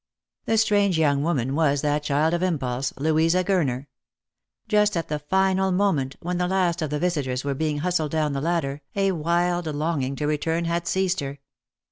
The 0.45 0.57
strange 0.57 0.97
young 0.97 1.21
woman 1.21 1.53
was 1.53 1.81
that 1.83 2.01
child 2.01 2.33
of 2.33 2.41
impulse, 2.41 2.91
Louisa 2.97 3.43
Gurner. 3.43 3.85
Just 4.67 4.97
at 4.97 5.09
the 5.09 5.19
final 5.19 5.71
moment, 5.71 6.15
when 6.23 6.39
the 6.39 6.47
last 6.47 6.81
of 6.81 6.89
the 6.89 6.97
visitors 6.97 7.43
was 7.43 7.55
being 7.57 7.77
hustled 7.81 8.09
down 8.09 8.33
the 8.33 8.41
ladder, 8.41 8.81
a 8.95 9.11
wild 9.11 9.67
longing 9.67 10.15
to 10.15 10.25
return 10.25 10.65
had 10.65 10.87
seized 10.87 11.19
her. 11.19 11.37